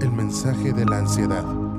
[0.00, 1.69] el mensaje de la ansiedad.